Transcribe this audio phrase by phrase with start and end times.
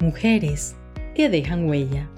[0.00, 0.76] Mujeres
[1.16, 2.08] que dejan huella.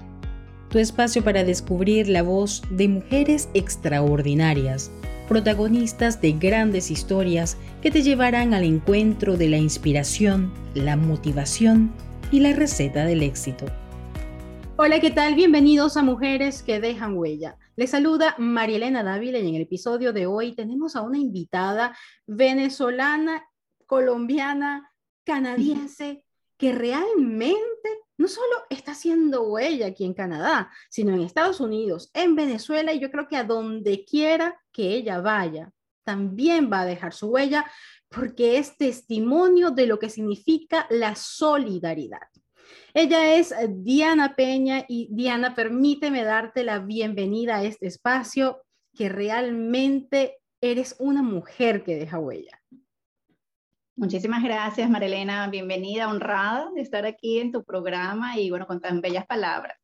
[0.69, 4.91] Tu espacio para descubrir la voz de mujeres extraordinarias,
[5.27, 11.91] protagonistas de grandes historias que te llevarán al encuentro de la inspiración, la motivación
[12.31, 13.65] y la receta del éxito.
[14.77, 15.33] Hola, ¿qué tal?
[15.33, 17.57] Bienvenidos a Mujeres que dejan huella.
[17.75, 23.43] Les saluda Marielena Dávila y en el episodio de hoy tenemos a una invitada venezolana,
[23.87, 24.91] colombiana,
[25.23, 26.25] canadiense,
[26.61, 27.89] que realmente
[28.19, 32.99] no solo está haciendo huella aquí en Canadá, sino en Estados Unidos, en Venezuela y
[32.99, 35.71] yo creo que a donde quiera que ella vaya,
[36.03, 37.65] también va a dejar su huella
[38.09, 42.27] porque es testimonio de lo que significa la solidaridad.
[42.93, 48.61] Ella es Diana Peña y Diana, permíteme darte la bienvenida a este espacio
[48.93, 52.60] que realmente eres una mujer que deja huella.
[54.01, 55.47] Muchísimas gracias, Marilena.
[55.47, 59.77] Bienvenida, honrada de estar aquí en tu programa y bueno, con tan bellas palabras.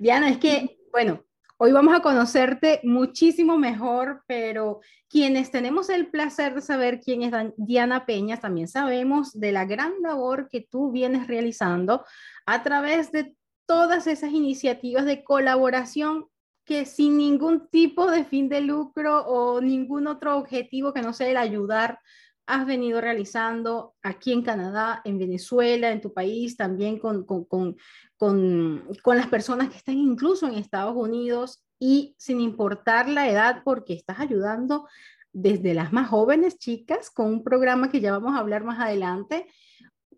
[0.00, 1.22] Diana, es que, bueno,
[1.58, 7.32] hoy vamos a conocerte muchísimo mejor, pero quienes tenemos el placer de saber quién es
[7.56, 12.04] Diana Peña, también sabemos de la gran labor que tú vienes realizando
[12.46, 16.26] a través de todas esas iniciativas de colaboración
[16.64, 21.28] que sin ningún tipo de fin de lucro o ningún otro objetivo que no sea
[21.28, 22.00] el ayudar
[22.46, 27.76] has venido realizando aquí en Canadá, en Venezuela, en tu país, también con, con, con,
[28.16, 33.94] con, las personas que están incluso en Estados Unidos y sin importar la edad, porque
[33.94, 34.88] estás ayudando
[35.32, 39.46] desde las más jóvenes chicas con un programa que ya vamos a hablar más adelante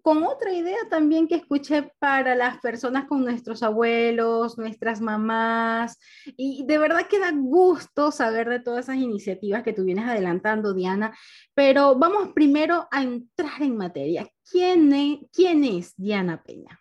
[0.04, 5.98] con otra idea también que escuché para las personas con nuestros abuelos, nuestras mamás,
[6.36, 10.74] y de verdad que da gusto saber de todas esas iniciativas que tú vienes adelantando,
[10.74, 11.16] Diana,
[11.54, 14.28] pero vamos primero a entrar en materia.
[14.50, 16.78] ¿Quién es, quién es Diana Peña?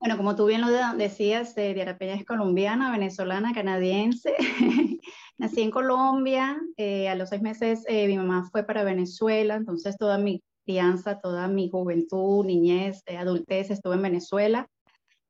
[0.00, 4.34] Bueno, como tú bien lo decías, eh, Diana Peña es colombiana, venezolana, canadiense.
[5.36, 9.98] Nací en Colombia, eh, a los seis meses eh, mi mamá fue para Venezuela, entonces
[9.98, 14.68] toda mi crianza, toda mi juventud, niñez, eh, adultez, estuve en Venezuela,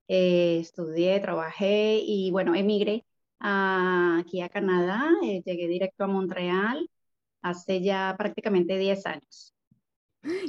[0.09, 3.05] eh, estudié, trabajé y bueno, emigré
[3.41, 6.89] aquí a Canadá, eh, llegué directo a Montreal
[7.43, 9.55] hace ya prácticamente 10 años.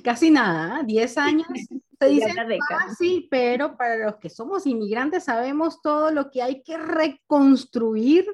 [0.03, 1.47] Casi nada, 10 años.
[1.99, 2.33] Se dice
[2.69, 8.25] fácil, pero para los que somos inmigrantes sabemos todo lo que hay que reconstruir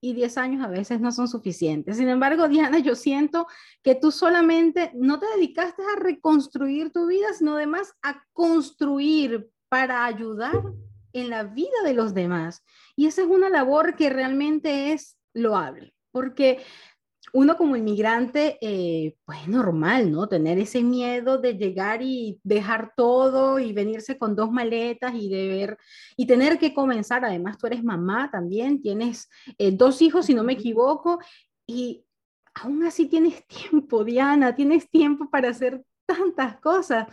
[0.00, 1.98] y 10 años a veces no son suficientes.
[1.98, 3.46] Sin embargo, Diana, yo siento
[3.82, 10.04] que tú solamente no te dedicaste a reconstruir tu vida, sino además a construir para
[10.04, 10.62] ayudar
[11.12, 12.62] en la vida de los demás.
[12.96, 16.60] Y esa es una labor que realmente es loable, porque
[17.32, 20.28] uno como inmigrante, eh, pues normal, ¿no?
[20.28, 25.48] Tener ese miedo de llegar y dejar todo y venirse con dos maletas y de
[25.48, 25.78] ver
[26.16, 27.24] y tener que comenzar.
[27.24, 31.20] Además, tú eres mamá también, tienes eh, dos hijos, si no me equivoco,
[31.66, 32.04] y
[32.54, 37.06] aún así tienes tiempo, Diana, tienes tiempo para hacer tantas cosas.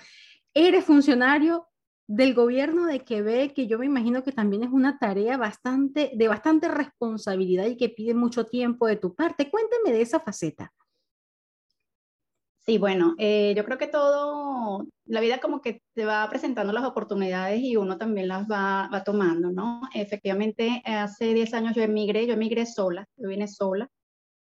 [0.53, 1.67] Eres funcionario,
[2.07, 6.27] del gobierno de Quebec, que yo me imagino que también es una tarea bastante, de
[6.27, 9.51] bastante responsabilidad y que pide mucho tiempo de tu parte.
[9.51, 10.73] Cuéntame de esa faceta.
[12.59, 16.83] Sí, bueno, eh, yo creo que todo, la vida como que te va presentando las
[16.83, 19.81] oportunidades y uno también las va, va tomando, ¿no?
[19.93, 23.89] Efectivamente, hace 10 años yo emigré, yo emigré sola, yo vine sola,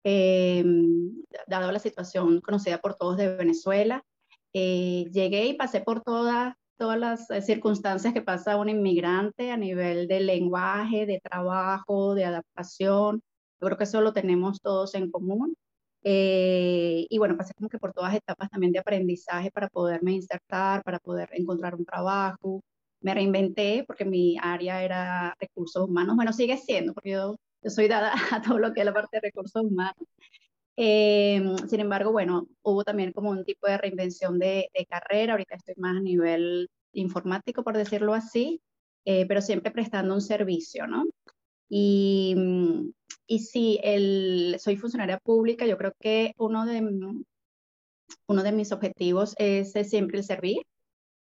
[0.04, 0.64] eh,
[1.46, 4.02] dado la situación conocida por todos de Venezuela.
[4.54, 9.56] Eh, llegué y pasé por todas todas las eh, circunstancias que pasa un inmigrante a
[9.56, 13.22] nivel de lenguaje, de trabajo, de adaptación.
[13.60, 15.54] Yo creo que eso lo tenemos todos en común.
[16.04, 20.82] Eh, y bueno, pasé como que por todas etapas también de aprendizaje para poderme insertar,
[20.84, 22.62] para poder encontrar un trabajo.
[23.00, 26.16] Me reinventé porque mi área era recursos humanos.
[26.16, 29.18] Bueno, sigue siendo, porque yo, yo soy dada a todo lo que es la parte
[29.18, 29.96] de recursos humanos.
[30.80, 35.32] Eh, sin embargo, bueno, hubo también como un tipo de reinvención de, carrera.
[35.32, 38.62] Ahorita estoy más a nivel informático, por decirlo así,
[39.04, 41.04] eh, pero siempre prestando un servicio, ¿no?
[41.68, 42.36] Y,
[43.26, 46.80] y sí, el, soy funcionaria pública, yo creo que uno de,
[48.28, 50.62] uno de mis objetivos es, siempre el servir.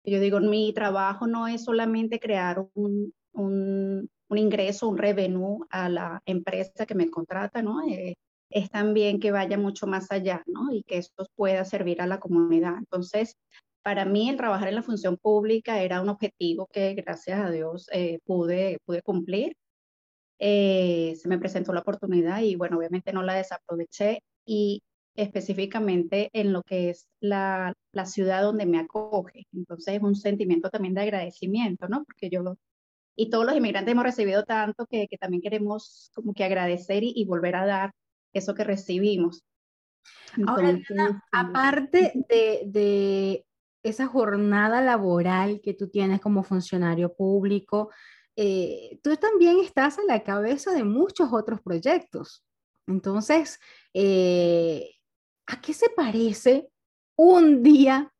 [0.03, 5.89] Yo digo, mi trabajo no es solamente crear un, un, un ingreso, un revenue a
[5.89, 7.88] la empresa que me contrata, ¿no?
[7.88, 8.15] Eh,
[8.50, 10.71] es también que vaya mucho más allá, ¿no?
[10.71, 12.75] Y que esto pueda servir a la comunidad.
[12.77, 13.36] Entonces,
[13.83, 17.88] para mí el trabajar en la función pública era un objetivo que gracias a Dios
[17.94, 19.56] eh, pude, pude cumplir.
[20.39, 24.81] Eh, se me presentó la oportunidad y bueno, obviamente no la desaproveché y
[25.15, 29.45] específicamente en lo que es la, la, ciudad donde me acoge.
[29.53, 32.03] Entonces es un sentimiento también de agradecimiento, ¿no?
[32.06, 32.44] Porque yo
[33.15, 37.13] y todos los inmigrantes hemos recibido tanto que, que también queremos como que agradecer y,
[37.15, 37.91] y, volver a dar
[38.39, 39.45] eso que recibimos.
[40.47, 40.77] Ahora,
[41.31, 43.45] aparte de, de,
[43.83, 47.91] esa jornada laboral que tú tienes como funcionario público,
[48.35, 52.43] eh, tú también estás a la cabeza de muchos otros proyectos.
[52.87, 53.59] Entonces,
[53.93, 54.89] eh,
[55.45, 56.67] ¿a qué se parece
[57.15, 58.11] un día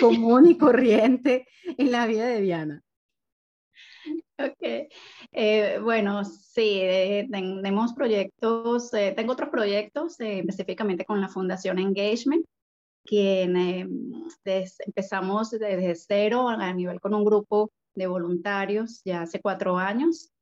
[0.00, 2.82] común y corriente en la vida de Diana?
[4.38, 4.90] Ok,
[5.32, 6.80] eh, bueno, sí,
[7.30, 12.44] tenemos proyectos, tengo otros proyectos específicamente con la Fundación Engagement,
[13.04, 13.56] quien
[14.44, 20.32] empezamos desde cero a nivel con un grupo de voluntarios ya hace cuatro años.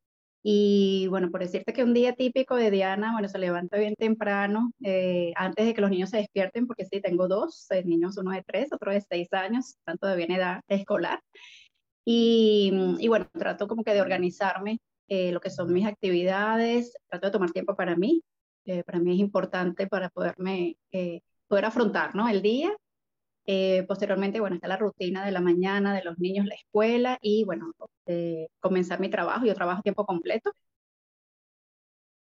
[0.43, 4.73] Y bueno, por decirte que un día típico de Diana, bueno, se levanta bien temprano,
[4.83, 8.31] eh, antes de que los niños se despierten, porque sí, tengo dos eh, niños, uno
[8.31, 11.21] de tres, otro de seis años, están todavía en edad escolar.
[12.11, 17.27] Y, y bueno, trato como que de organizarme eh, lo que son mis actividades, trato
[17.27, 18.23] de tomar tiempo para mí,
[18.87, 20.77] para mí es importante para poderme,
[21.49, 22.29] poder afrontar, ¿no?
[22.29, 22.73] El día
[23.47, 27.45] eh, posteriormente, bueno, está la rutina de la mañana de los niños, la escuela y,
[27.45, 27.73] bueno,
[28.07, 29.45] eh, comenzar mi trabajo.
[29.47, 30.53] Yo trabajo tiempo completo.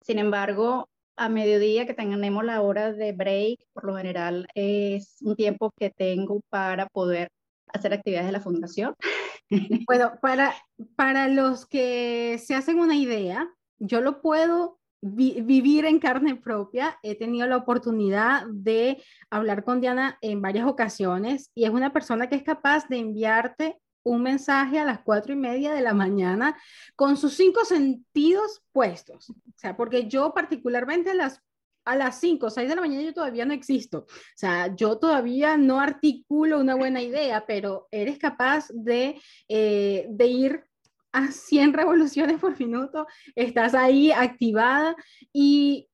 [0.00, 5.36] Sin embargo, a mediodía que tenemos la hora de break, por lo general es un
[5.36, 7.28] tiempo que tengo para poder
[7.68, 8.94] hacer actividades de la fundación.
[9.86, 10.54] Bueno, para,
[10.96, 13.48] para los que se hacen una idea,
[13.78, 16.98] yo lo puedo vivir en carne propia.
[17.02, 22.28] He tenido la oportunidad de hablar con Diana en varias ocasiones y es una persona
[22.28, 26.56] que es capaz de enviarte un mensaje a las cuatro y media de la mañana
[26.94, 29.30] con sus cinco sentidos puestos.
[29.30, 31.40] O sea, porque yo particularmente las
[31.84, 33.98] a las 5 o 6 de la mañana yo todavía no existo.
[34.00, 40.26] O sea, yo todavía no articulo una buena idea, pero eres capaz de, eh, de
[40.26, 40.64] ir
[41.12, 44.96] a 100 revoluciones por minuto, estás ahí activada
[45.32, 45.88] y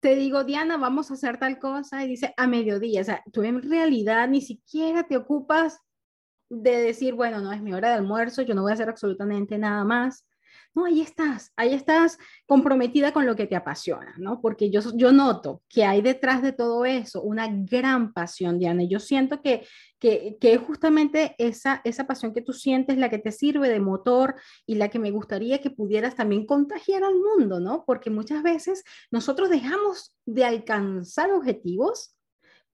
[0.00, 3.42] te digo, Diana, vamos a hacer tal cosa y dice a mediodía, o sea, tú
[3.42, 5.80] en realidad ni siquiera te ocupas
[6.50, 9.56] de decir, bueno, no es mi hora de almuerzo, yo no voy a hacer absolutamente
[9.56, 10.26] nada más.
[10.74, 14.40] No, ahí estás, ahí estás comprometida con lo que te apasiona, ¿no?
[14.40, 18.82] Porque yo, yo noto que hay detrás de todo eso una gran pasión, Diana.
[18.82, 19.66] Y yo siento que,
[20.00, 24.34] que, que justamente esa, esa pasión que tú sientes la que te sirve de motor
[24.66, 27.84] y la que me gustaría que pudieras también contagiar al mundo, ¿no?
[27.86, 28.82] Porque muchas veces
[29.12, 32.16] nosotros dejamos de alcanzar objetivos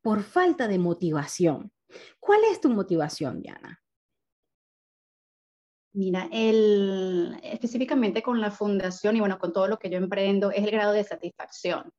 [0.01, 1.71] por falta de motivación.
[2.19, 3.80] ¿Cuál es tu motivación, Diana?
[5.93, 6.29] Mira,
[7.43, 10.93] específicamente con la fundación y bueno, con todo lo que yo emprendo, es el grado
[10.93, 11.91] de satisfacción.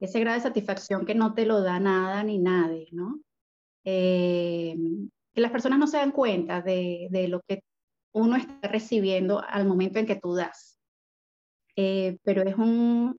[0.00, 3.20] Ese grado de satisfacción que no te lo da nada ni nadie, ¿no?
[3.84, 4.74] Eh,
[5.32, 7.62] que las personas no se dan cuenta de, de, lo que
[8.12, 10.80] uno está recibiendo al momento en que tú das.
[11.76, 13.16] Eh, pero es un,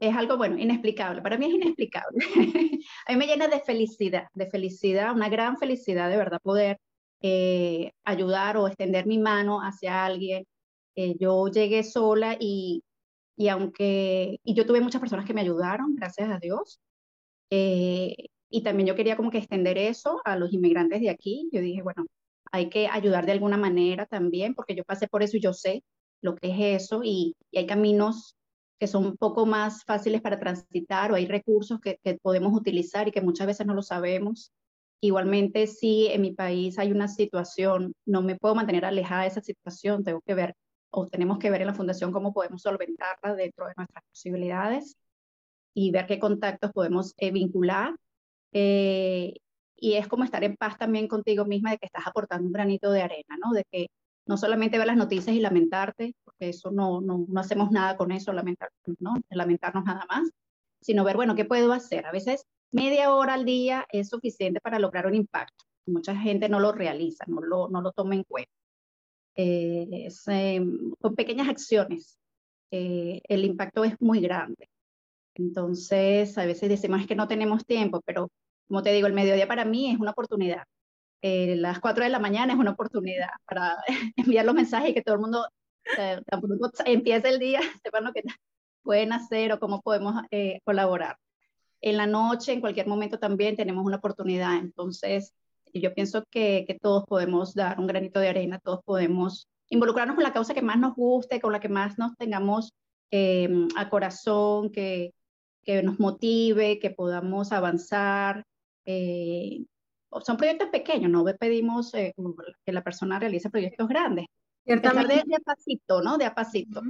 [0.00, 1.22] es algo, bueno, inexplicable.
[1.22, 2.18] Para mí es inexplicable.
[3.06, 6.78] A mí me llena de felicidad, de felicidad, una gran felicidad de verdad poder
[7.22, 10.46] eh, ayudar o extender mi mano hacia alguien.
[10.96, 12.82] Eh, yo llegué sola y,
[13.36, 16.80] y aunque, y yo tuve muchas personas que me ayudaron, gracias a Dios.
[17.50, 18.14] Eh,
[18.50, 21.48] y también yo quería como que extender eso a los inmigrantes de aquí.
[21.52, 22.06] Yo dije, bueno,
[22.52, 25.84] hay que ayudar de alguna manera también, porque yo pasé por eso y yo sé
[26.22, 28.36] lo que es eso y, y hay caminos
[28.78, 33.06] que son un poco más fáciles para transitar o hay recursos que, que, podemos utilizar
[33.08, 34.52] y que muchas veces no lo sabemos.
[35.02, 39.40] Igualmente, si en mi país hay una situación, no me puedo mantener alejada de esa
[39.40, 40.54] situación, tengo que ver
[40.90, 44.96] o tenemos que ver en la fundación cómo podemos solventarla dentro de nuestras posibilidades
[45.74, 47.94] y ver qué contactos podemos eh, vincular.
[48.52, 49.34] Eh,
[49.76, 52.90] y es como estar en paz también contigo misma de que estás aportando un granito
[52.90, 53.52] de arena, ¿no?
[53.52, 53.88] De que
[54.26, 58.12] no solamente ver las noticias y lamentarte, porque eso no, no, no hacemos nada con
[58.12, 59.14] eso, lamentar, ¿no?
[59.30, 60.30] lamentarnos nada más,
[60.80, 62.06] sino ver, bueno, ¿qué puedo hacer?
[62.06, 65.64] A veces media hora al día es suficiente para lograr un impacto.
[65.86, 68.52] Mucha gente no lo realiza, no lo, no lo toma en cuenta.
[69.34, 72.18] Eh, em, con pequeñas acciones,
[72.70, 74.70] eh, el impacto es muy grande.
[75.34, 78.30] Entonces, a veces decimos que no tenemos tiempo, pero
[78.68, 80.64] como te digo, el mediodía para mí es una oportunidad.
[81.22, 83.76] Eh, las 4 de la mañana es una oportunidad para
[84.16, 85.46] enviar los mensajes y que todo el mundo
[85.98, 86.20] eh,
[86.86, 88.22] empiece el día, sepan lo que
[88.82, 90.14] pueden hacer o cómo podemos
[90.64, 91.16] colaborar
[91.80, 94.58] en la noche, en cualquier momento también tenemos una oportunidad.
[94.58, 95.32] Entonces,
[95.72, 100.24] yo pienso que, que, todos podemos dar un granito de arena, todos podemos involucrarnos con
[100.24, 102.72] la causa que más nos guste, con la que más nos tengamos
[103.10, 105.14] eh, a corazón, que,
[105.62, 108.44] que nos motive, que podamos avanzar.
[108.84, 109.64] Eh,
[110.22, 112.14] son proyectos pequeños, no pedimos eh,
[112.64, 114.26] que la persona realice proyectos grandes.
[114.64, 115.14] Ciertamente.
[115.14, 116.18] De, de a pasito, ¿no?
[116.18, 116.82] De a pasito.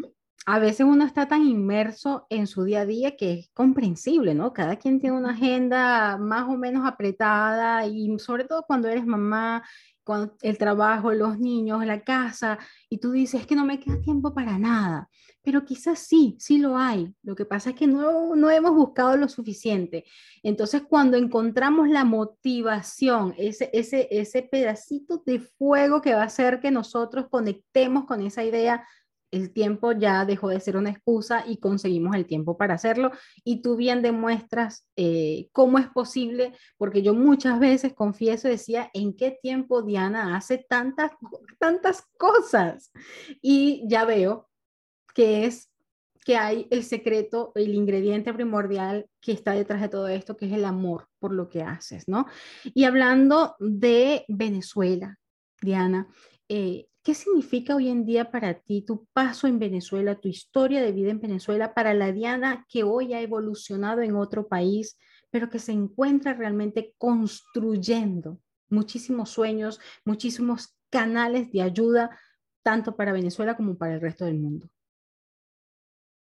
[0.47, 4.52] A veces uno está tan inmerso en su día a día que es comprensible, ¿no?
[4.52, 9.62] Cada quien tiene una agenda más o menos apretada y sobre todo cuando eres mamá
[10.02, 14.35] con el trabajo, los niños, la casa, y tú dices, que no me queda tiempo
[14.35, 15.09] para nada,
[15.42, 17.14] pero quizás sí, sí lo hay.
[17.23, 20.04] Lo que pasa es que no, no hemos buscado lo suficiente.
[20.42, 26.61] Entonces, cuando encontramos la motivación, ese, ese, ese pedacito de fuego que va a hacer
[26.61, 28.85] que nosotros conectemos con esa idea
[29.30, 33.10] el tiempo ya dejó de ser una excusa y conseguimos el tiempo para hacerlo.
[33.44, 39.16] Y tú bien demuestras eh, cómo es posible, porque yo muchas veces confieso, decía, ¿en
[39.16, 41.12] qué tiempo Diana hace tantas,
[41.58, 42.92] tantas cosas?
[43.40, 44.49] Y ya veo
[45.14, 45.70] que es
[46.25, 50.52] que hay el secreto, el ingrediente primordial que está detrás de todo esto, que es
[50.52, 52.26] el amor por lo que haces, ¿no?
[52.62, 55.18] Y hablando de Venezuela,
[55.62, 56.08] Diana,
[56.49, 60.92] eh, ¿Qué significa hoy en día para ti tu paso en Venezuela, tu historia de
[60.92, 64.99] vida en Venezuela para la Diana que hoy ha evolucionado en otro país,
[65.30, 68.38] pero que se encuentra realmente construyendo
[68.69, 72.19] muchísimos sueños, muchísimos canales de ayuda,
[72.62, 74.69] tanto para Venezuela como para el resto del mundo?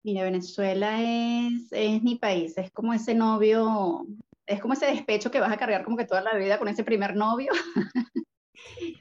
[0.02, 4.09] Mira, Venezuela es, es mi país, es como ese novio,
[4.45, 6.83] es como ese despecho que vas a cargar como que toda la vida con ese
[6.83, 7.52] primer novio.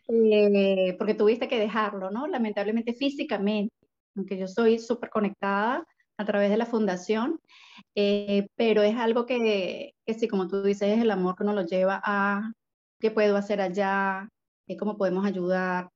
[0.08, 2.28] Eh, porque tuviste que dejarlo, ¿no?
[2.28, 3.74] Lamentablemente físicamente,
[4.16, 5.86] aunque yo soy súper conectada
[6.18, 7.40] a través de la fundación,
[7.96, 11.54] eh, pero es algo que, que sí, como tú dices, es el amor que uno
[11.54, 12.52] lo lleva a
[13.00, 14.30] qué puedo hacer allá,
[14.68, 15.90] eh, cómo podemos ayudar.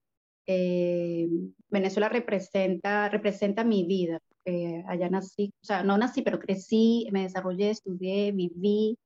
[1.69, 4.19] Venezuela representa, representa mi vida,
[4.87, 8.97] allá nací, o sea, no nací, pero crecí, me desarrollé, estudié, viví,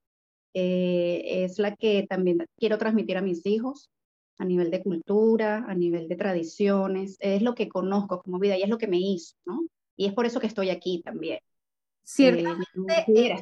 [0.53, 3.89] es la que también quiero transmitir a mis hijos
[4.41, 8.63] a nivel de cultura, a nivel de tradiciones, es lo que conozco como vida y
[8.63, 9.67] es lo que me hizo, ¿no?
[9.95, 11.39] Y es por eso que estoy aquí también.
[12.03, 13.36] Ciertamente, eh,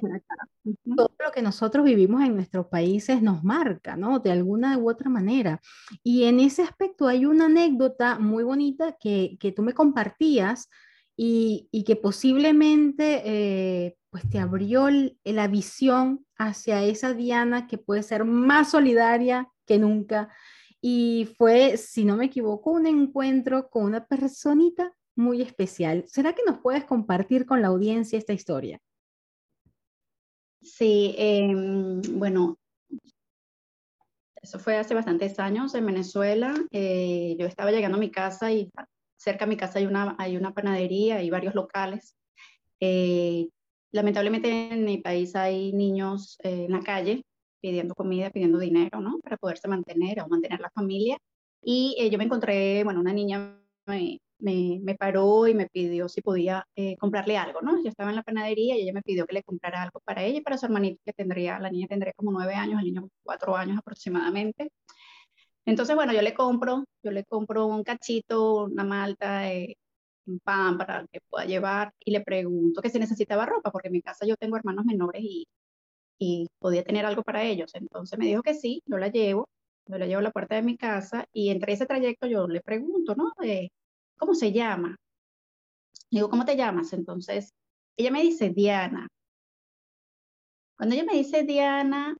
[0.93, 4.19] todo lo que nosotros vivimos en nuestros países nos marca, ¿no?
[4.19, 5.61] De alguna u otra manera.
[6.03, 10.69] Y en ese aspecto hay una anécdota muy bonita que, que tú me compartías
[11.15, 14.89] y, y que posiblemente eh, pues te abrió
[15.23, 20.29] la visión hacia esa Diana que puede ser más solidaria que nunca,
[20.81, 26.05] y fue, si no me equivoco, un encuentro con una personita muy especial.
[26.07, 28.79] ¿Será que nos puedes compartir con la audiencia esta historia?
[30.61, 32.57] Sí, em, bueno,
[34.41, 36.53] eso fue hace bastantes años en Venezuela.
[36.71, 38.71] Eh, yo estaba llegando a mi casa y
[39.17, 42.15] cerca de mi casa hay una, hay una panadería y varios locales.
[42.79, 43.49] Eh,
[43.91, 47.25] lamentablemente en mi país hay niños eh, en la calle
[47.61, 49.19] pidiendo comida, pidiendo dinero, ¿no?
[49.19, 51.17] Para poderse mantener o mantener la familia.
[51.61, 56.07] Y eh, yo me encontré, bueno, una niña me, me, me paró y me pidió
[56.09, 57.81] si podía eh, comprarle algo, ¿no?
[57.83, 60.39] Yo estaba en la panadería y ella me pidió que le comprara algo para ella
[60.39, 63.55] y para su hermanito que tendría, la niña tendría como nueve años, el niño cuatro
[63.55, 64.71] años aproximadamente.
[65.65, 69.77] Entonces, bueno, yo le compro, yo le compro un cachito, una malta, eh,
[70.25, 73.93] un pan para que pueda llevar y le pregunto que si necesitaba ropa, porque en
[73.93, 75.47] mi casa yo tengo hermanos menores y
[76.19, 77.73] y podía tener algo para ellos.
[77.73, 79.47] Entonces me dijo que sí, yo la llevo,
[79.87, 82.61] yo la llevo a la puerta de mi casa y entre ese trayecto yo le
[82.61, 83.33] pregunto, ¿no?
[84.17, 84.97] ¿Cómo se llama?
[86.11, 86.93] Digo, ¿cómo te llamas?
[86.93, 87.53] Entonces
[87.97, 89.07] ella me dice Diana.
[90.77, 92.17] Cuando ella me dice Diana,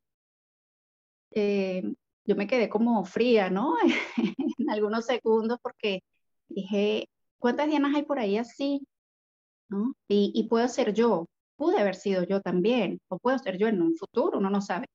[1.31, 1.83] eh,
[2.25, 3.75] yo me quedé como fría, ¿no?
[4.57, 6.01] en algunos segundos porque
[6.47, 8.81] dije, ¿cuántas Dianas hay por ahí así?
[9.69, 9.93] ¿No?
[10.07, 11.27] Y, y puedo ser yo,
[11.59, 14.87] pude haber sido yo también, o puedo ser yo en un futuro, uno no sabe.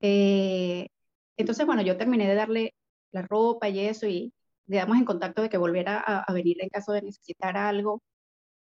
[0.00, 0.88] Eh,
[1.36, 2.74] entonces, bueno, yo terminé de darle
[3.12, 4.32] la ropa y eso y
[4.68, 8.02] quedamos en contacto de que volviera a, venir en caso de necesitar algo.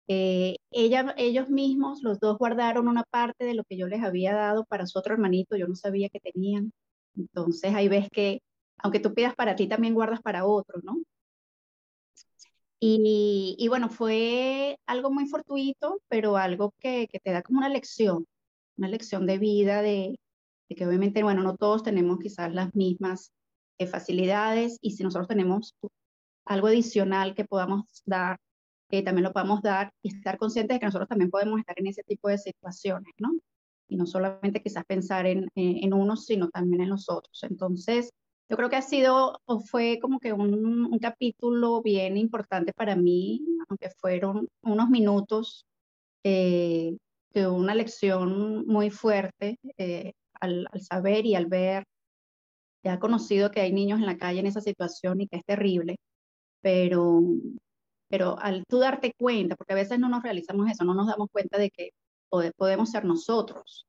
[0.08, 4.34] Eh, ella, ellos mismos, los dos guardaron una parte de lo que yo les había
[4.34, 6.72] dado para su otro hermanito, yo no sabía que tenían.
[7.16, 8.42] Entonces ahí ves que,
[8.78, 10.96] aunque tú pidas para ti, también guardas para otro, ¿no?
[12.84, 18.26] Y, bueno, fue algo muy fortuito, pero algo que, te da como una lección,
[18.76, 20.18] una lección de vida, de,
[20.68, 23.30] que obviamente, bueno, no todos tenemos quizás las mismas
[23.78, 25.76] eh, facilidades y si nosotros tenemos
[26.44, 28.40] algo adicional que podamos dar,
[28.90, 31.86] eh, también lo podamos dar y estar conscientes de que nosotros también podemos estar en
[31.86, 33.30] ese tipo de situaciones, ¿no?
[33.86, 37.44] Y no solamente quizás pensar en, en unos, sino también en los otros.
[37.44, 38.10] Entonces,
[38.52, 40.52] yo creo que ha sido o fue como que un,
[40.84, 45.64] un, capítulo bien importante para mí, aunque fueron unos minutos,
[46.22, 46.98] eh,
[47.32, 51.84] que una lección muy fuerte eh, al, al, saber y al ver.
[52.84, 55.44] Ya ha conocido que hay niños en la calle en esa situación y que es
[55.46, 55.96] terrible,
[56.60, 57.22] pero,
[58.08, 61.28] pero al tú darte cuenta, porque a veces no nos realizamos eso, no nos damos
[61.32, 61.92] cuenta de que
[62.58, 63.86] podemos ser nosotros,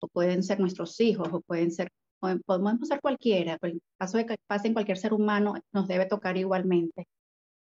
[0.00, 4.36] o pueden ser nuestros hijos, o pueden ser, podemos ser cualquiera, el caso de que
[4.46, 7.06] pase en cualquier ser humano nos debe tocar igualmente.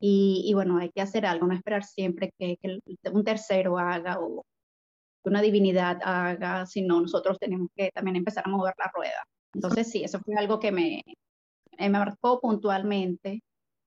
[0.01, 2.59] Y, bueno, hay que hacer algo, no esperar siempre que,
[3.13, 4.45] un tercero haga o
[5.25, 9.25] una divinidad haga, sino nosotros tenemos que también empezar a mover la rueda.
[9.55, 11.03] Entonces sí, eso fue algo que me,
[11.79, 13.43] me marcó puntualmente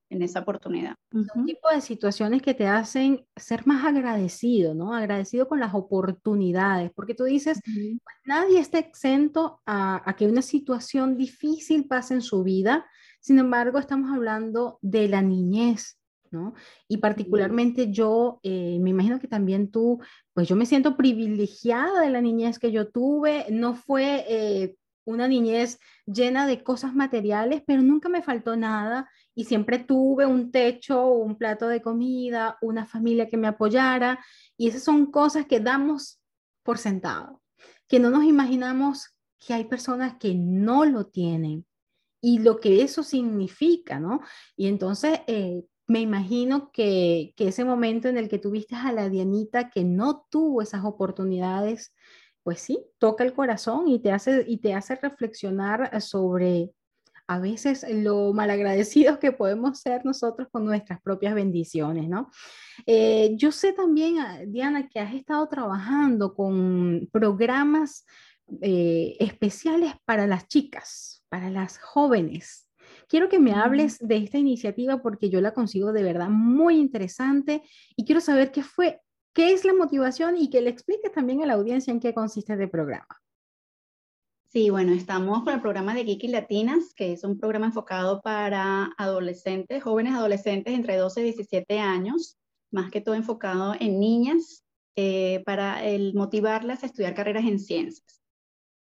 [0.10, 0.96] en esa oportunidad.
[1.12, 4.94] Un tipo de situaciones que te hacen ser más agradecido, ¿no?
[4.94, 11.18] Agradecido con las oportunidades, porque tú dices, pues, nadie está exento a, que una situación
[11.18, 12.86] difícil pase en su vida,
[13.20, 16.00] sin embargo, estamos hablando de la niñez,
[16.32, 16.54] ¿no?
[16.88, 20.00] Y particularmente yo, eh, me imagino que también tú,
[20.34, 24.26] pues yo me siento privilegiada de la niñez que yo tuve, no fue...
[24.28, 24.76] Eh,
[25.08, 30.52] una niñez llena de cosas materiales, pero nunca me faltó nada y siempre tuve un
[30.52, 34.20] techo, un plato de comida, una familia que me apoyara
[34.58, 36.20] y esas son cosas que damos
[36.64, 37.44] por sentado,
[37.88, 41.68] que no nos imaginamos que hay personas que no lo tienen
[42.20, 44.22] y lo que eso significa, ¿no?
[44.56, 49.08] Y entonces eh, me imagino que, que, ese momento en el que tuviste a la
[49.08, 51.94] Dianita que no tuvo esas oportunidades,
[52.42, 56.72] pues sí, toca el corazón y te hace, y te hace reflexionar sobre
[57.28, 62.30] a veces lo malagradecidos que podemos ser nosotros con nuestras propias bendiciones, ¿no?
[62.86, 68.06] Eh, yo sé también, ah, Diana, que has estado trabajando con programas
[68.62, 72.70] eh, especiales para las chicas, para las jóvenes.
[73.10, 77.62] Quiero que me hables de esta iniciativa porque yo la consigo de verdad muy interesante
[77.96, 79.02] y quiero saber qué fue
[79.38, 82.54] ¿Qué es la motivación y que le expliques también a la audiencia en qué consiste
[82.54, 83.06] el programa?
[84.50, 88.94] Sí, bueno, estamos con el programa de Geeky Latinas, que es un programa enfocado para
[88.98, 92.38] adolescentes, jóvenes adolescentes entre 12 y 17 años,
[92.72, 94.64] más que todo enfocado en niñas,
[94.96, 95.82] eh, para
[96.14, 98.22] motivarlas a estudiar carreras en ciencias.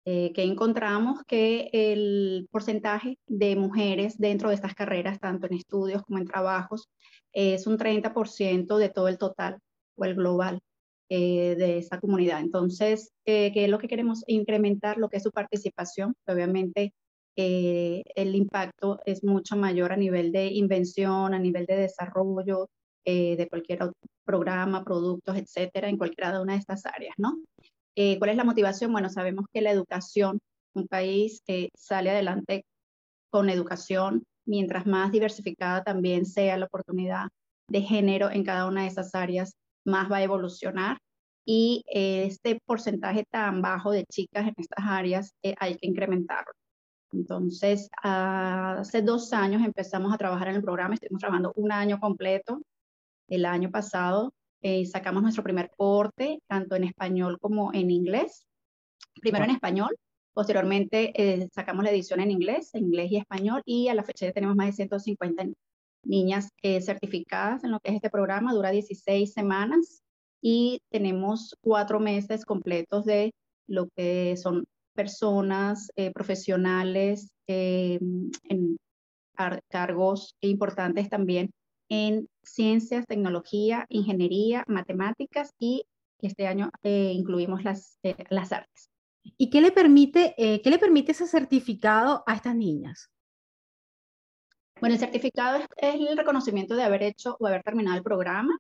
[0.05, 6.03] Eh, que encontramos que el porcentaje de mujeres dentro de estas carreras, tanto en estudios
[6.03, 6.89] como en trabajos,
[7.33, 9.59] es un 30% de todo el total
[9.97, 10.61] o el global
[11.11, 12.41] eh, de esa comunidad.
[12.41, 14.25] Entonces, eh, ¿qué es lo que queremos?
[14.27, 16.15] Incrementar lo que es su participación.
[16.27, 16.93] Obviamente,
[17.37, 22.69] eh, el impacto es mucho mayor a nivel de invención, a nivel de desarrollo
[23.05, 23.79] de cualquier
[24.23, 27.39] programa, productos, etcétera, en cualquiera de una de estas áreas, ¿no?
[28.19, 28.93] ¿Cuál es la motivación?
[28.93, 30.41] Bueno, sabemos que la educación,
[30.75, 31.43] un país
[31.75, 32.67] sale adelante
[33.31, 37.29] con educación, mientras más diversificada también sea la oportunidad
[37.71, 39.55] de género en cada una de esas áreas,
[39.89, 40.99] más va a evolucionar
[41.45, 46.53] y este porcentaje tan bajo de chicas en estas áreas eh, hay que incrementarlo.
[47.11, 52.61] Entonces, hace dos años empezamos a trabajar en el programa, estuvimos trabajando un año completo.
[53.29, 58.47] El año pasado eh, sacamos nuestro primer corte, tanto en español como en inglés.
[59.21, 59.97] Primero en español,
[60.35, 64.27] posteriormente eh, sacamos la edición en inglés, en inglés y español, y a la fecha
[64.27, 65.45] ya tenemos más de 150
[66.05, 70.03] niñas eh, certificadas en lo que es este programa, dura 16 semanas
[70.41, 73.33] y tenemos cuatro meses completos de
[73.67, 77.99] lo que son personas eh, profesionales eh,
[78.45, 78.77] en
[79.69, 81.51] cargos importantes también
[81.89, 85.85] en ciencias, tecnología, ingeniería, matemáticas y
[86.21, 87.99] este año incluimos las,
[88.31, 88.91] las artes.
[89.37, 93.09] ¿Y qué le, permite, qué le permite ese certificado a estas niñas?
[94.81, 98.59] Bueno, el certificado es, el reconocimiento de haber hecho o haber terminado el programa.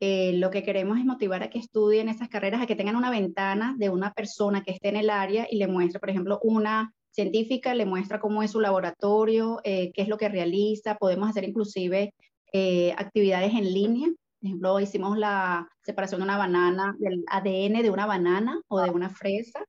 [0.00, 3.10] Eh, lo que queremos es motivar a que estudien esas carreras, a que tengan una
[3.10, 6.92] ventana de una persona que esté en el área y le muestre, por ejemplo, una
[7.10, 10.96] científica, le muestra cómo es su laboratorio, eh, qué es lo que realiza.
[10.96, 12.14] Podemos hacer inclusive
[12.52, 14.08] eh, actividades en línea.
[14.08, 18.90] Por ejemplo, hicimos la separación de una banana, del ADN de una banana o de
[18.90, 19.64] una fresa.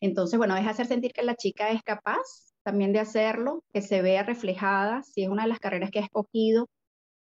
[0.00, 2.22] Entonces, bueno, es hacer sentir que la chica es capaz
[2.64, 6.02] también de hacerlo, que se vea reflejada, si es una de las carreras que ha
[6.02, 6.68] escogido,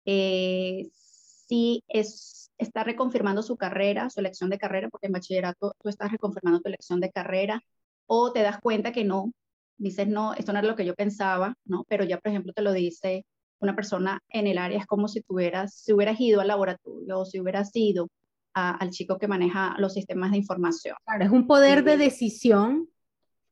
[0.05, 5.89] eh, si es, está reconfirmando su carrera, su elección de carrera, porque en bachillerato tú
[5.89, 7.61] estás reconfirmando tu elección de carrera,
[8.07, 9.33] o te das cuenta que no,
[9.79, 11.85] dices, no, esto no era lo que yo pensaba, ¿no?
[11.89, 13.25] Pero ya, por ejemplo, te lo dice
[13.61, 17.25] una persona en el área, es como si tuvieras, si hubieras ido al laboratorio o
[17.25, 18.09] si hubieras ido
[18.53, 20.97] al chico que maneja los sistemas de información.
[21.05, 22.89] Claro, es un poder de decisión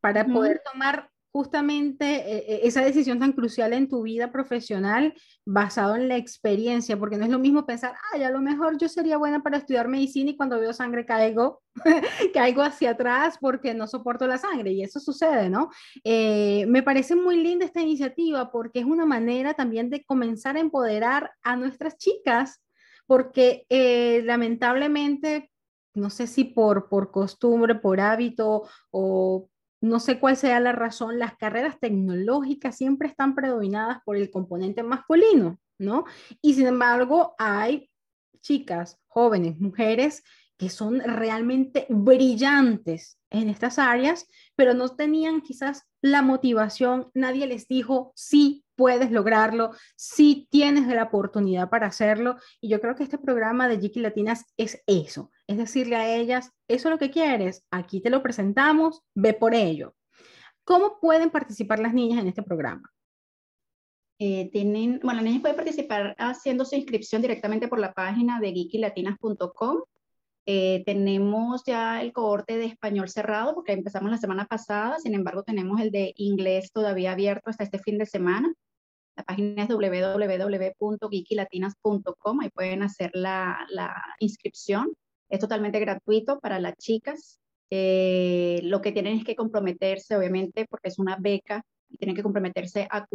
[0.01, 5.14] para poder tomar justamente eh, eh, esa decisión tan crucial en tu vida profesional
[5.45, 8.88] basado en la experiencia, porque no es lo mismo pensar, ay, a lo mejor yo
[8.88, 11.62] sería buena para estudiar medicina y cuando veo sangre caigo,
[12.35, 15.71] caigo hacia atrás porque no soporto la sangre y eso sucede, ¿no?
[16.05, 20.61] Eh, me parece muy linda esta iniciativa porque es una manera también de comenzar a
[20.61, 22.62] empoderar a nuestras chicas,
[23.07, 23.64] porque
[24.25, 25.51] lamentablemente
[25.95, 29.49] no sé si por, por costumbre, por hábito o
[29.81, 34.83] no sé cuál sea la razón, las carreras tecnológicas siempre están predominadas por el componente
[34.83, 36.05] masculino, ¿no?
[36.43, 37.91] Y sin embargo, hay
[38.41, 40.23] chicas, jóvenes, mujeres
[40.59, 47.68] que son realmente brillantes en estas áreas, pero no tenían quizás la motivación, nadie les
[47.68, 52.37] dijo, sí, puedes lograrlo, sí tienes la oportunidad para hacerlo.
[52.61, 56.51] Y yo creo que este programa de Jiki Latinas es eso, es decirle a ellas,
[56.66, 59.94] eso es lo que quieres, aquí te lo presentamos, ve por ello.
[60.64, 62.92] ¿Cómo pueden participar las niñas en este programa?
[64.21, 68.53] Eh, tienen, bueno, las niñas pueden participar haciendo su inscripción directamente por la página de
[68.53, 69.83] geekylatinas.com.
[70.51, 75.43] Eh, tenemos ya el cohorte de español cerrado porque empezamos la semana pasada, sin embargo
[75.43, 78.51] tenemos el de inglés todavía abierto hasta este fin de semana.
[79.15, 84.95] La página es www.geekylatinas.com, ahí pueden hacer la, la inscripción.
[85.29, 87.39] Es totalmente gratuito para las chicas.
[87.69, 92.23] Eh, lo que tienen es que comprometerse, obviamente, porque es una beca, y tienen que
[92.23, 93.07] comprometerse a,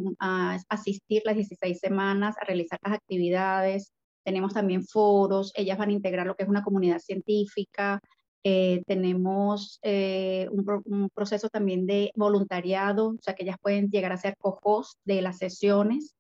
[0.70, 3.92] asistir las 16 semanas, a realizar las actividades.
[4.24, 8.00] Tenemos también foros, ellas van a integrar lo que es una comunidad científica.
[8.44, 14.12] Eh, tenemos eh, un, un, proceso también de voluntariado, o sea que ellas pueden llegar
[14.12, 16.14] a ser co-host de las sesiones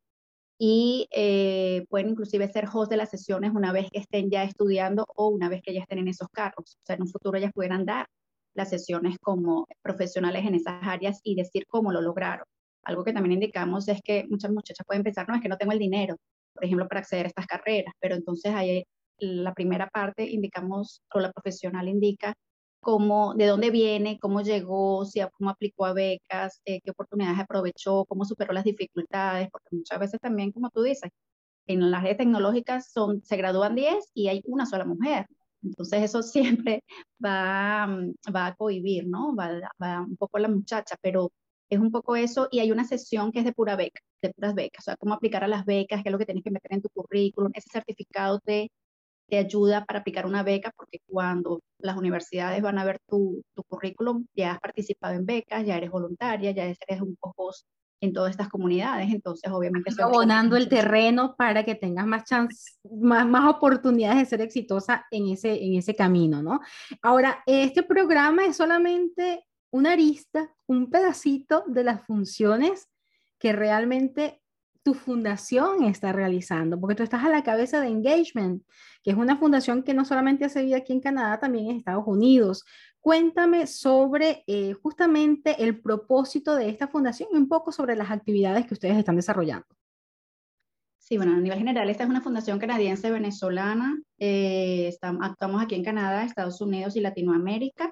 [0.57, 5.05] y eh, pueden inclusive ser host de las sesiones una vez que estén ya estudiando
[5.15, 6.77] o una vez que ya estén en esos cargos.
[6.81, 8.07] O sea, en un futuro ellas pudieran dar
[8.53, 12.45] las sesiones como profesionales en esas áreas y decir cómo lo lograron.
[12.83, 15.73] Algo que también indicamos es que muchas muchachas pueden pensar, no, es que no tengo
[15.73, 16.17] el dinero,
[16.53, 18.85] por ejemplo, para acceder a estas carreras, pero entonces ahí
[19.19, 22.35] la primera parte indicamos, o la profesional indica
[22.81, 28.05] cómo, de dónde viene, cómo llegó, si, cómo aplicó a becas, eh, qué oportunidades aprovechó,
[28.05, 31.09] cómo superó las dificultades, porque muchas veces también, como tú dices,
[31.67, 35.27] en las redes tecnológicas son, se gradúan 10 y hay una sola mujer.
[35.63, 36.21] Entonces eso
[36.69, 36.83] siempre
[37.23, 37.87] va,
[38.35, 39.35] va a cohibir, ¿no?
[39.35, 39.49] Va,
[39.81, 41.31] va un poco la muchacha, pero
[41.69, 44.55] es un poco eso y hay una sesión que es de pura beca, de puras
[44.55, 46.73] becas, o sea, cómo aplicar a las becas, qué es lo que tienes que meter
[46.73, 48.69] en tu currículum, ese certificado de
[49.29, 53.63] te ayuda para aplicar una beca, porque cuando las universidades van a ver tu, tu
[53.63, 57.51] currículum, ya has participado en becas, ya eres voluntaria, ya eres un poco
[58.01, 59.89] en todas estas comunidades, entonces obviamente...
[60.01, 65.29] abonando el terreno para que tengas más chance, más, más oportunidades de ser exitosa en
[65.29, 66.59] ese, en ese camino, ¿no?
[67.01, 72.89] Ahora, este programa es solamente una arista, un pedacito de las funciones
[73.39, 74.39] que realmente
[74.83, 78.63] tu fundación está realizando, porque tú estás a la cabeza de Engagement,
[79.01, 82.03] que es una fundación que no solamente hace vida aquí en Canadá, también en Estados
[82.05, 82.65] Unidos.
[82.99, 88.67] Cuéntame sobre eh, justamente el propósito de esta fundación y un poco sobre las actividades
[88.67, 89.65] que ustedes están desarrollando.
[90.99, 93.99] Sí, bueno, a nivel general, esta es una fundación canadiense venezolana.
[94.19, 97.91] Eh, actuamos aquí en Canadá, Estados Unidos y Latinoamérica.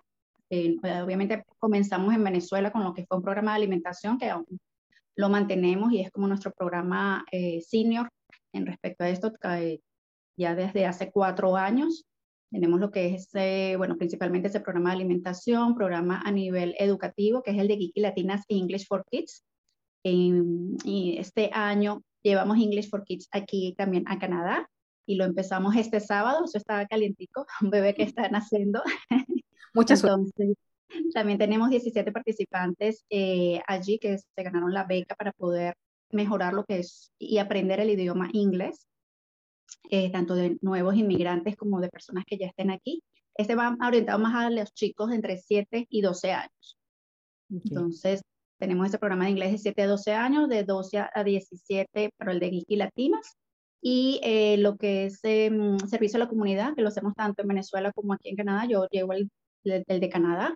[0.54, 4.46] Eh, obviamente comenzamos en Venezuela con lo que fue un programa de alimentación que aún
[5.16, 8.10] lo mantenemos y es como nuestro programa eh, senior
[8.52, 9.80] en respecto a esto, eh,
[10.38, 12.06] ya desde hace cuatro años.
[12.52, 13.30] Tenemos lo que es,
[13.78, 18.02] bueno, principalmente ese programa de alimentación, programa a nivel educativo, que es el de Geeky
[18.02, 19.46] Latinas English for Kids.
[20.04, 24.70] y este año llevamos English for Kids aquí también a Canadá
[25.06, 28.82] y lo empezamos este sábado, eso estaba calientico, un bebé que está naciendo.
[29.74, 30.56] Muchas suerte.
[31.14, 35.76] También tenemos 17 participantes eh, allí que se ganaron la beca para poder
[36.12, 38.88] mejorar lo que es y aprender el idioma inglés,
[39.90, 43.04] eh, tanto de nuevos inmigrantes como de personas que ya estén aquí.
[43.36, 46.78] Este va orientado más a los chicos entre 7 y 12 años.
[47.50, 48.22] Entonces,
[48.60, 52.32] tenemos este programa de inglés de 7 a 12 años, de 12 a 17 para
[52.32, 53.38] el de Geeky Latinas.
[53.82, 57.48] Y eh, lo que es em, servicio a la comunidad, que lo hacemos tanto en
[57.48, 58.66] Venezuela como aquí en Canadá.
[58.66, 59.32] Yo llevo el,
[59.63, 60.56] el de Canadá,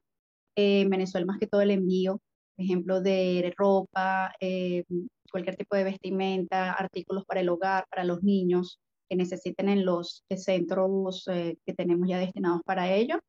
[0.55, 2.21] en Venezuela más que todo el envío,
[2.55, 4.83] por ejemplo, de ropa, eh,
[5.31, 10.23] cualquier tipo de vestimenta, artículos para el hogar, para los niños que necesiten en los
[10.35, 13.19] centros eh, que tenemos ya destinados para ello.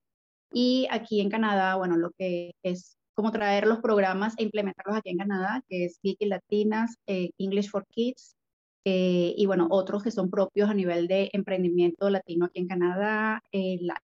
[0.52, 5.10] Y aquí en Canadá, bueno, lo que es como traer los programas e implementarlos aquí
[5.10, 8.36] en Canadá, que es Geeky Latinas, eh, English for Kids,
[8.88, 13.42] y bueno, otros que son propios a nivel de emprendimiento latino aquí en Canadá,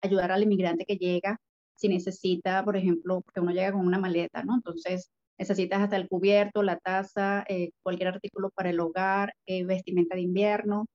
[0.01, 1.39] ayudar al inmigrante que llega
[1.81, 4.55] si necesita, por ejemplo, porque uno llega con una maleta, ¿no?
[4.55, 10.15] Entonces, necesitas hasta el cubierto, la taza, eh, cualquier artículo para el hogar, eh, vestimenta
[10.15, 10.85] de invierno.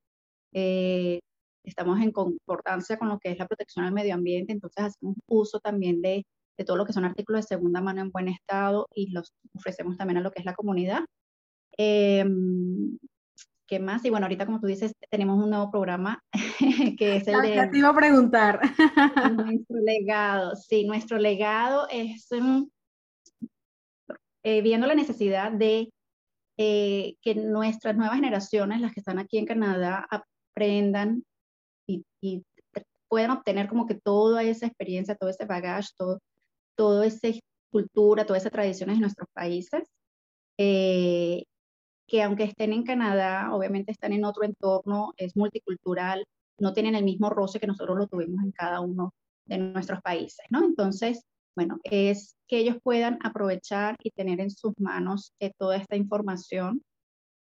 [0.52, 1.20] Eh,
[1.64, 5.58] estamos en concordancia con lo que es la protección al medio ambiente, entonces hacemos uso
[5.58, 6.24] también de,
[6.56, 9.96] de todo lo que son artículos de segunda mano en buen estado y los ofrecemos
[9.96, 11.00] también a lo que es la comunidad.
[13.66, 14.04] ¿Qué más?
[14.04, 16.22] Y bueno, ahorita como tú dices, tenemos un nuevo programa
[16.98, 17.66] que es el de...
[17.66, 18.60] te iba a preguntar.
[19.36, 22.28] nuestro legado, sí, nuestro legado es
[24.44, 25.90] eh, viendo la necesidad de
[26.58, 31.24] eh, que nuestras nuevas generaciones, las que están aquí en Canadá, aprendan
[31.88, 32.04] y,
[33.08, 36.20] puedan obtener como que toda esa experiencia, todo ese bagaje, todo,
[36.76, 37.28] todo esa
[37.70, 39.82] cultura, todas esas tradiciones de nuestros países.
[40.58, 41.44] Eh,
[42.06, 46.24] que aunque estén en Canadá, obviamente están en otro entorno, es multicultural,
[46.58, 49.12] no tienen el mismo roce que nosotros lo tuvimos en cada uno
[49.44, 50.64] de nuestros países, ¿no?
[50.64, 51.22] Entonces,
[51.54, 56.82] bueno, es que ellos puedan aprovechar y tener en sus manos eh, toda esta información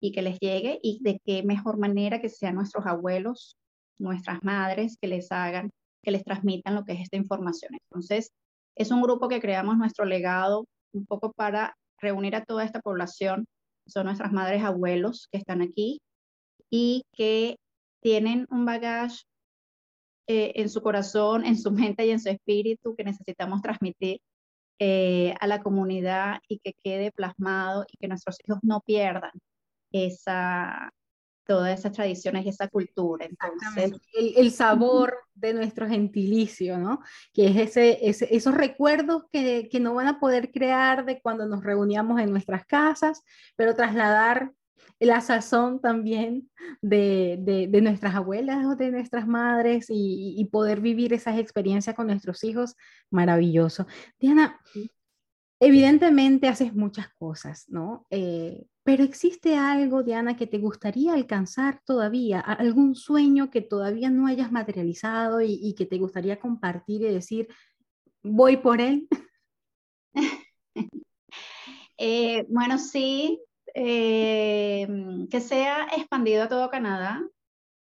[0.00, 3.56] y que les llegue y de qué mejor manera que sean nuestros abuelos,
[3.98, 5.70] nuestras madres, que les hagan,
[6.02, 7.72] que les transmitan lo que es esta información.
[7.74, 8.30] Entonces,
[8.76, 13.46] es un grupo que creamos nuestro legado un poco para reunir a toda esta población
[13.86, 16.00] son nuestras madres abuelos que están aquí
[16.70, 17.56] y que
[18.00, 19.24] tienen un bagaje
[20.26, 24.20] eh, en su corazón, en su mente y en su espíritu que necesitamos transmitir
[24.78, 29.32] eh, a la comunidad y que quede plasmado y que nuestros hijos no pierdan
[29.92, 30.90] esa,
[31.46, 33.26] todas esas tradiciones y esa cultura.
[33.26, 37.00] Entonces, el, sabor de nuestro gentilicio, ¿no?
[37.32, 41.62] Que es ese, esos recuerdos que, que, no van a poder crear de cuando nos
[41.62, 43.22] reuníamos en nuestras casas,
[43.56, 44.52] pero trasladar
[45.00, 50.80] la sazón también de, de, de nuestras abuelas o de nuestras madres y, y, poder
[50.80, 52.76] vivir esas experiencias con nuestros hijos,
[53.10, 53.86] maravilloso.
[54.18, 54.60] Diana,
[55.60, 58.06] evidentemente haces muchas cosas, ¿no?
[58.10, 64.26] Eh, pero existe algo, Diana, que te gustaría alcanzar todavía, algún sueño que todavía no
[64.26, 67.48] hayas materializado y, que te gustaría compartir y decir,
[68.22, 69.08] voy por él.
[71.96, 73.40] Eh, bueno, sí,
[73.72, 74.86] eh,
[75.30, 77.22] que sea expandido a todo Canadá,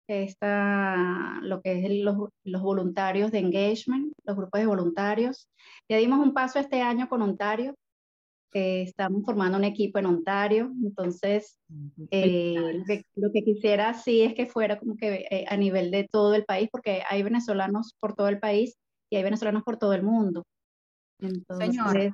[0.07, 5.49] está lo que es los, los, voluntarios de engagement, los grupos de voluntarios.
[5.89, 7.75] Ya dimos un paso este año con Ontario,
[8.53, 11.59] estamos formando un equipo en Ontario, entonces
[12.11, 12.83] eh,
[13.15, 16.45] lo, que, quisiera sí es que fuera como que eh, a nivel de todo el
[16.45, 18.77] país, porque hay venezolanos por todo el país
[19.09, 20.45] y hay venezolanos por todo el mundo.
[21.19, 22.11] Entonces,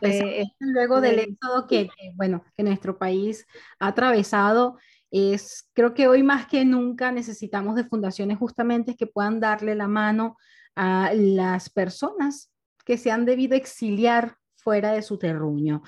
[0.00, 3.46] este, luego del éxodo que, bueno, que nuestro país
[3.80, 4.78] ha atravesado,
[5.10, 9.88] es, creo que hoy más que nunca necesitamos de fundaciones justamente que puedan darle la
[9.88, 10.36] mano
[10.74, 12.50] a las personas
[12.84, 15.82] que se han debido exiliar fuera de su terruño.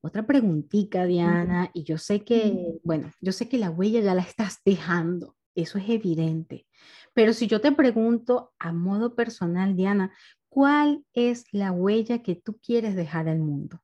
[0.00, 4.22] Otra preguntita, Diana, y yo sé que, bueno, yo sé que la huella ya la
[4.22, 6.66] estás dejando, eso es evidente,
[7.14, 10.12] pero si yo te pregunto a modo personal, Diana,
[10.48, 13.82] ¿cuál es la huella que tú quieres dejar al mundo?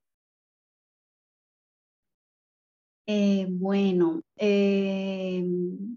[3.07, 5.97] Eh, bueno, em,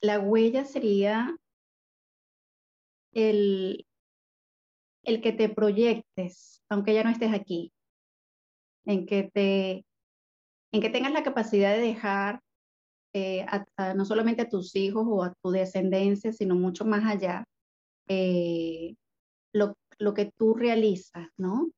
[0.00, 1.36] la huella sería
[3.12, 3.85] el,
[5.06, 7.72] el que te proyectes, aunque ya no estés aquí,
[8.84, 9.86] en que, te,
[10.72, 12.40] en que tengas la capacidad de dejar
[13.12, 13.46] eh,
[13.94, 17.44] no solamente a tus hijos o a tu descendencia, sino mucho más allá,
[18.08, 18.94] eh,
[19.54, 21.70] lo, lo, que tú realizas, ¿no?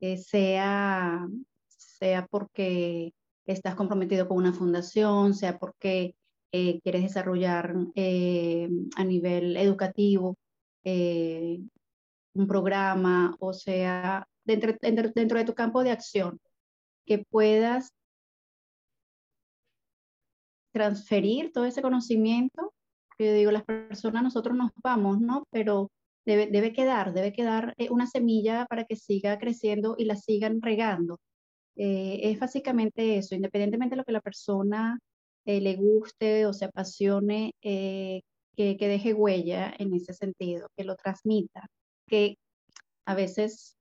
[0.00, 1.26] Eh, sea,
[1.68, 3.14] sea porque
[3.46, 6.14] estás comprometido con una fundación, sea porque
[6.50, 10.36] quieres desarrollar a nivel educativo
[12.34, 16.38] un programa, o sea, dentro, dentro, de tu campo de acción,
[17.06, 17.92] que puedas
[20.72, 22.72] transferir todo ese conocimiento.
[23.18, 25.44] Yo digo, las personas, nosotros nos vamos, ¿no?
[25.50, 25.90] Pero
[26.24, 30.62] debe, debe quedar, debe quedar eh, una semilla para que siga creciendo y la sigan
[30.62, 31.18] regando.
[31.76, 34.98] Eh, es básicamente eso, independientemente de lo que la persona
[35.44, 38.22] eh, le guste o se apasione, que,
[38.56, 41.66] que deje huella en ese sentido, que lo transmita
[42.10, 42.36] que
[43.06, 43.78] a veces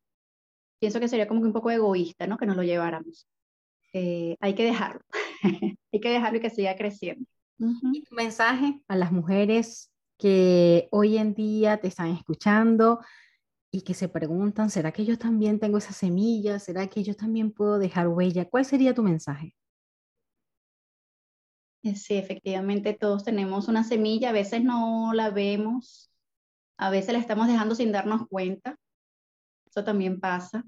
[0.80, 2.38] pienso que sería como que un poco egoísta, ¿no?
[2.38, 3.28] Que nos lo lleváramos.
[3.92, 5.02] Eh, hay que dejarlo,
[5.92, 7.26] hay que dejarlo y que siga creciendo.
[7.92, 13.02] ¿Y tu mensaje a las mujeres que hoy en día te están escuchando
[13.72, 16.60] y que se preguntan, ¿será que yo también tengo esa semilla?
[16.60, 18.48] ¿Será que yo también puedo dejar huella?
[18.48, 19.56] ¿Cuál sería tu mensaje?
[21.84, 26.09] Eh, sí, efectivamente todos tenemos una semilla, a veces no la vemos,
[26.80, 28.78] a veces la estamos dejando sin darnos cuenta.
[29.70, 30.63] Eso también pasa.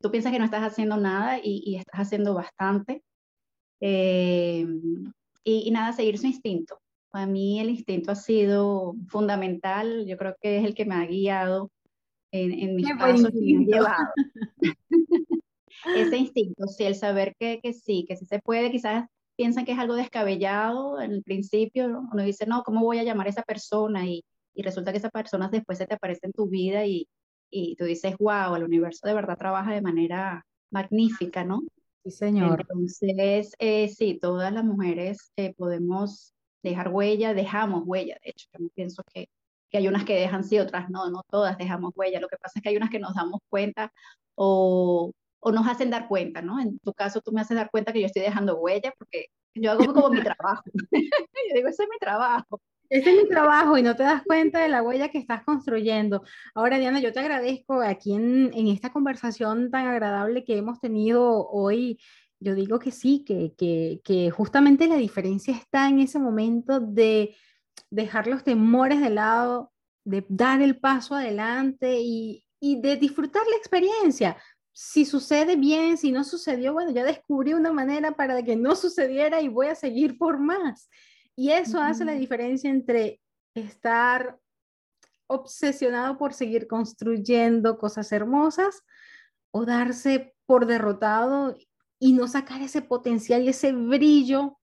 [0.00, 3.02] tú piensas que no estás haciendo nada y, estás haciendo bastante.
[3.80, 4.66] Eh,
[5.42, 6.78] y, nada, seguir su instinto.
[7.10, 11.06] Para mí el instinto ha sido fundamental, yo creo que es el que me ha
[11.06, 11.70] guiado
[12.30, 14.12] en, en mis pasos y me ha llevado.
[15.96, 19.72] Ese instinto, sí, el saber que, que sí, que sí se puede, quizás piensan que
[19.72, 23.42] es algo descabellado en el principio, uno dice, no, ¿cómo voy a llamar a esa
[23.42, 24.06] persona?
[24.06, 24.22] Y,
[24.54, 27.08] y resulta que esa persona después se te aparece en tu vida y,
[27.50, 31.62] y tú dices, wow, el universo de verdad trabaja de manera magnífica, ¿no?
[32.04, 32.60] Sí, señor.
[32.60, 36.32] Entonces, eh, sí, todas las mujeres eh, podemos
[36.62, 39.28] dejar huella, dejamos huella, de hecho, yo pienso que,
[39.70, 42.58] que hay unas que dejan sí, otras no, no todas dejamos huella, lo que pasa
[42.58, 43.92] es que hay unas que nos damos cuenta
[44.34, 46.60] o, o nos hacen dar cuenta, ¿no?
[46.60, 49.72] En tu caso, tú me haces dar cuenta que yo estoy dejando huella porque yo
[49.72, 50.62] hago como mi trabajo.
[51.32, 52.60] yo digo, ese es mi trabajo.
[52.90, 56.24] Ese es mi trabajo y no te das cuenta de la huella que estás construyendo.
[56.56, 61.48] Ahora, Diana, yo te agradezco aquí en, en esta conversación tan agradable que hemos tenido
[61.48, 62.00] hoy.
[62.40, 67.36] Yo digo que sí, que, que, que justamente la diferencia está en ese momento de
[67.90, 69.72] dejar los temores de lado,
[70.04, 74.36] de dar el paso adelante y, y de disfrutar la experiencia.
[74.72, 79.40] Si sucede bien, si no sucedió, bueno, ya descubrí una manera para que no sucediera
[79.40, 80.88] y voy a seguir por más.
[81.36, 83.20] Y eso hace la diferencia entre
[83.54, 84.38] estar
[85.26, 88.82] obsesionado por seguir construyendo cosas hermosas
[89.52, 91.56] o darse por derrotado
[92.00, 94.58] y no sacar ese potencial y ese brillo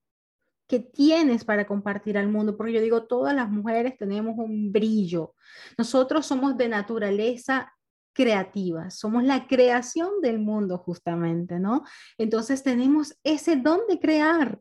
[0.68, 5.34] que tienes para compartir al mundo, porque yo digo, todas las mujeres tenemos un brillo.
[5.78, 7.74] Nosotros somos de naturaleza
[8.12, 11.84] creativa, somos la creación del mundo justamente, ¿no?
[12.18, 14.60] Entonces tenemos ese don de crear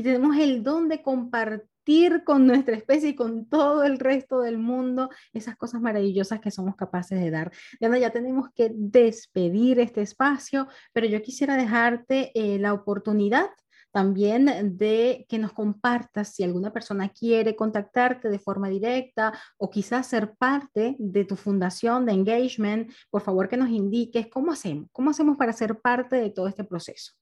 [0.00, 4.56] y tenemos el don de compartir con nuestra especie y con todo el resto del
[4.56, 7.52] mundo esas cosas maravillosas que somos capaces de dar.
[7.78, 13.50] Diana, ya tenemos que despedir este espacio, pero yo quisiera dejarte eh, la oportunidad
[13.92, 20.06] también de que nos compartas si alguna persona quiere contactarte de forma directa o quizás
[20.06, 25.10] ser parte de tu fundación de engagement, por favor que nos indiques cómo hacemos, cómo
[25.10, 27.12] hacemos para ser parte de todo este proceso.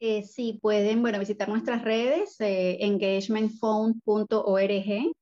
[0.00, 5.12] Eh, sí, pueden bueno, visitar nuestras redes, eh, engagementphone.org,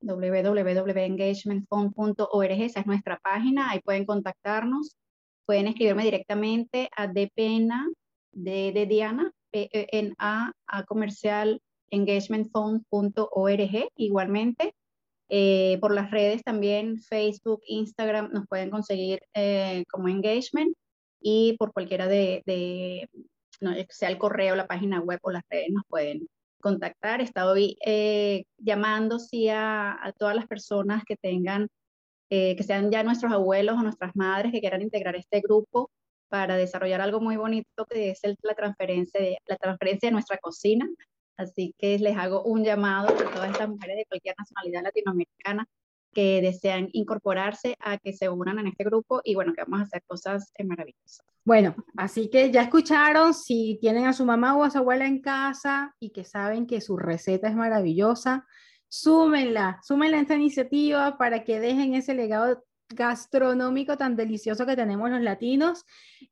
[0.00, 4.96] www.engagementphone.org, esa es nuestra página, ahí pueden contactarnos,
[5.46, 7.88] pueden escribirme directamente a dpena
[8.32, 14.74] de, de Diana, p e n a, a comercial engagementphone.org, igualmente.
[15.28, 20.76] Eh, por las redes también, Facebook, Instagram, nos pueden conseguir eh, como engagement
[21.20, 22.42] y por cualquiera de,
[23.90, 26.26] sea el correo, la página web o las redes, nos pueden
[26.60, 27.20] contactar.
[27.20, 31.68] Estoy eh, llamando sí, a, todas las personas que tengan,
[32.30, 35.90] eh, que sean ya nuestros abuelos o nuestras madres que quieran integrar este grupo
[36.28, 40.88] para desarrollar algo muy bonito que es la, transferencia de, la transferencia de nuestra cocina.
[41.36, 45.66] Así que les hago un llamado a todas estas mujeres de cualquier nacionalidad latinoamericana
[46.14, 49.82] que desean incorporarse a que se unan en este grupo y bueno, que vamos a
[49.84, 51.26] hacer cosas maravillosas.
[51.44, 55.20] Bueno, así que ya escucharon, si tienen a su mamá o a su abuela en
[55.20, 58.46] casa y que saben que su receta es maravillosa,
[58.88, 65.10] súmenla, súmenla a esta iniciativa para que dejen ese legado gastronómico tan delicioso que tenemos
[65.10, 65.84] los latinos.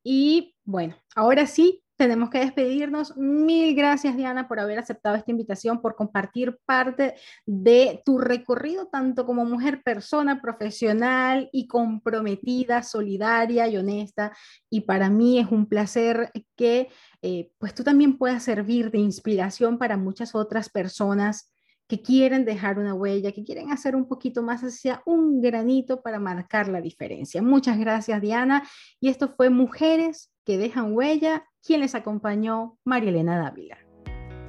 [0.03, 3.17] Y bueno, ahora sí, tenemos que despedirnos.
[3.17, 7.15] Mil gracias, Diana, por haber aceptado esta invitación, por compartir parte
[7.47, 14.37] de tu recorrido, tanto como mujer, persona, profesional y comprometida, solidaria y honesta.
[14.69, 16.89] Y para mí es un placer que
[17.23, 21.52] eh, pues tú también puedas servir de inspiración para muchas otras personas
[21.93, 26.19] que quieren dejar una huella, que quieren hacer un poquito más hacia un granito para
[26.19, 27.43] marcar la diferencia.
[27.43, 28.67] Muchas gracias, Diana.
[28.99, 33.77] Y esto fue Mujeres que dejan huella, quien les acompañó, María Elena Dávila.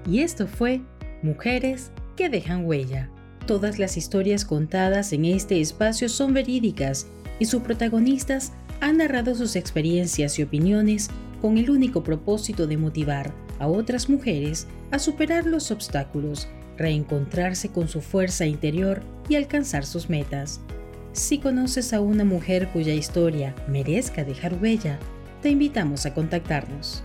[0.07, 0.83] Y esto fue
[1.21, 3.11] Mujeres que dejan huella.
[3.45, 7.07] Todas las historias contadas en este espacio son verídicas
[7.39, 11.09] y sus protagonistas han narrado sus experiencias y opiniones
[11.41, 16.47] con el único propósito de motivar a otras mujeres a superar los obstáculos,
[16.77, 20.61] reencontrarse con su fuerza interior y alcanzar sus metas.
[21.13, 24.99] Si conoces a una mujer cuya historia merezca dejar huella,
[25.41, 27.03] te invitamos a contactarnos.